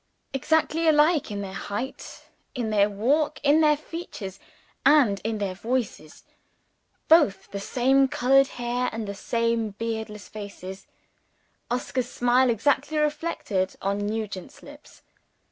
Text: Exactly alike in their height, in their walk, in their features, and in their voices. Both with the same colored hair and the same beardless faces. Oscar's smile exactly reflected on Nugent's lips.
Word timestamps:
Exactly 0.33 0.87
alike 0.87 1.29
in 1.29 1.41
their 1.41 1.53
height, 1.53 2.23
in 2.55 2.71
their 2.71 2.89
walk, 2.89 3.39
in 3.43 3.61
their 3.61 3.77
features, 3.77 4.39
and 4.83 5.21
in 5.23 5.37
their 5.37 5.53
voices. 5.53 6.23
Both 7.07 7.43
with 7.43 7.51
the 7.51 7.59
same 7.59 8.07
colored 8.07 8.47
hair 8.57 8.89
and 8.91 9.07
the 9.07 9.13
same 9.13 9.75
beardless 9.77 10.27
faces. 10.27 10.87
Oscar's 11.69 12.09
smile 12.09 12.49
exactly 12.49 12.97
reflected 12.97 13.75
on 13.79 13.99
Nugent's 13.99 14.63
lips. 14.63 15.03